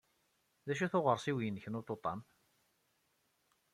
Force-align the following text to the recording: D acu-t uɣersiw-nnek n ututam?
D 0.65 0.67
acu-t 0.71 0.93
uɣersiw-nnek 0.99 1.65
n 1.69 1.77
ututam? 1.79 2.19